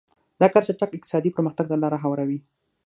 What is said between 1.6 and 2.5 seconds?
ته لار هواروي.